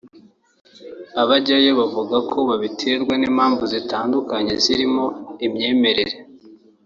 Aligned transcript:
Abajyayo 1.21 1.71
bavuga 1.79 2.15
ko 2.31 2.37
babiterwa 2.49 3.13
n’impamvu 3.17 3.63
zitandukanye 3.73 4.53
zirimo 4.63 5.05
imyemerere 5.45 6.15